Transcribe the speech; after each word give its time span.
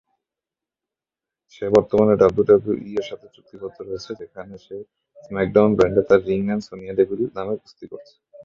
সে 1.53 1.65
বর্তমানে 1.75 2.13
ডাব্লিউডাব্লিউই 2.21 2.91
এর 2.93 3.05
সাথে 3.09 3.27
চুক্তিবদ্ধ 3.35 3.77
রয়েছে 3.81 4.11
যেখানে 4.21 4.55
সে 4.65 4.77
স্ম্যাকডাউন 5.17 5.71
ব্র্যান্ডে 5.77 6.01
তার 6.09 6.19
রিং 6.27 6.39
নেম 6.47 6.59
সোনিয়া 6.67 6.93
ডেভিল 6.99 7.21
নামে 7.37 7.55
কুস্তি 7.61 7.85
করছে। 7.91 8.15